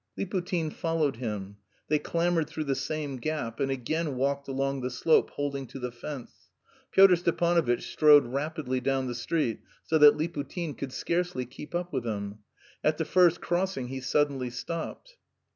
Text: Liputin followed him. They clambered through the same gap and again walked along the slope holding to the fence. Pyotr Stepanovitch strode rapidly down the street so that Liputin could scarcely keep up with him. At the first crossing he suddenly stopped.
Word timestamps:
Liputin 0.17 0.71
followed 0.73 1.17
him. 1.17 1.57
They 1.87 1.99
clambered 1.99 2.47
through 2.49 2.63
the 2.63 2.73
same 2.73 3.17
gap 3.17 3.59
and 3.59 3.69
again 3.69 4.15
walked 4.15 4.47
along 4.47 4.81
the 4.81 4.89
slope 4.89 5.29
holding 5.29 5.67
to 5.67 5.79
the 5.79 5.91
fence. 5.91 6.49
Pyotr 6.91 7.15
Stepanovitch 7.17 7.83
strode 7.91 8.25
rapidly 8.25 8.79
down 8.79 9.05
the 9.05 9.13
street 9.13 9.59
so 9.83 9.99
that 9.99 10.17
Liputin 10.17 10.73
could 10.75 10.91
scarcely 10.91 11.45
keep 11.45 11.75
up 11.75 11.93
with 11.93 12.03
him. 12.03 12.39
At 12.83 12.97
the 12.97 13.05
first 13.05 13.41
crossing 13.41 13.89
he 13.89 14.01
suddenly 14.01 14.49
stopped. 14.49 15.17